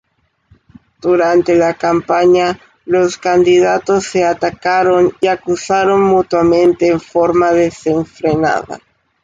Durante 0.99 1.53
la 1.53 1.75
campaña, 1.75 2.59
los 2.85 3.19
candidatos 3.19 4.05
se 4.07 4.25
atacaron 4.25 5.11
y 5.21 5.27
acusaron 5.27 6.01
mutuamente 6.01 6.87
en 6.87 6.99
forma 6.99 7.51
desenfrenada. 7.51 8.79